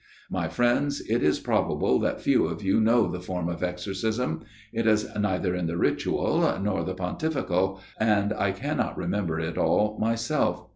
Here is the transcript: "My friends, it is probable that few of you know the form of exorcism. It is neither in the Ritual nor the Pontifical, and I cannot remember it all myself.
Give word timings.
"My 0.41 0.47
friends, 0.47 0.99
it 1.01 1.21
is 1.21 1.37
probable 1.39 1.99
that 1.99 2.21
few 2.21 2.47
of 2.47 2.63
you 2.63 2.81
know 2.81 3.05
the 3.07 3.19
form 3.19 3.47
of 3.47 3.61
exorcism. 3.61 4.41
It 4.73 4.87
is 4.87 5.07
neither 5.15 5.53
in 5.53 5.67
the 5.67 5.77
Ritual 5.77 6.57
nor 6.59 6.83
the 6.83 6.95
Pontifical, 6.95 7.79
and 7.99 8.33
I 8.33 8.49
cannot 8.51 8.97
remember 8.97 9.39
it 9.39 9.59
all 9.59 9.99
myself. 9.99 10.65